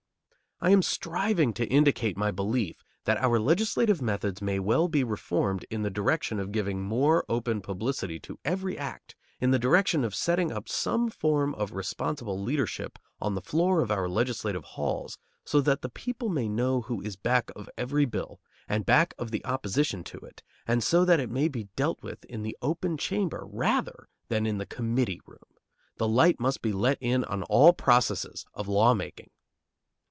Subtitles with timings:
[0.63, 5.65] I am striving to indicate my belief that our legislative methods may well be reformed
[5.71, 10.13] in the direction of giving more open publicity to every act, in the direction of
[10.13, 15.61] setting up some form of responsible leadership on the floor of our legislative halls so
[15.61, 18.39] that the people may know who is back of every bill
[18.69, 22.23] and back of the opposition to it, and so that it may be dealt with
[22.25, 25.39] in the open chamber rather than in the committee room.
[25.97, 29.31] The light must be let in on all processes of law making.